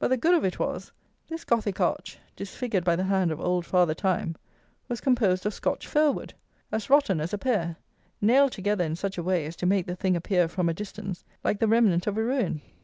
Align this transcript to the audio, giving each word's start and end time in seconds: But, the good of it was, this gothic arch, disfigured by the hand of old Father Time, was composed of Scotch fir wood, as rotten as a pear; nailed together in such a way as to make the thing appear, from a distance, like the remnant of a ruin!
But, 0.00 0.08
the 0.08 0.16
good 0.16 0.34
of 0.34 0.44
it 0.44 0.58
was, 0.58 0.90
this 1.28 1.44
gothic 1.44 1.80
arch, 1.80 2.18
disfigured 2.34 2.82
by 2.82 2.96
the 2.96 3.04
hand 3.04 3.30
of 3.30 3.38
old 3.40 3.64
Father 3.64 3.94
Time, 3.94 4.34
was 4.88 5.00
composed 5.00 5.46
of 5.46 5.54
Scotch 5.54 5.86
fir 5.86 6.10
wood, 6.10 6.34
as 6.72 6.90
rotten 6.90 7.20
as 7.20 7.32
a 7.32 7.38
pear; 7.38 7.76
nailed 8.20 8.50
together 8.50 8.82
in 8.82 8.96
such 8.96 9.16
a 9.16 9.22
way 9.22 9.46
as 9.46 9.54
to 9.54 9.66
make 9.66 9.86
the 9.86 9.94
thing 9.94 10.16
appear, 10.16 10.48
from 10.48 10.68
a 10.68 10.74
distance, 10.74 11.24
like 11.44 11.60
the 11.60 11.68
remnant 11.68 12.08
of 12.08 12.18
a 12.18 12.24
ruin! 12.24 12.62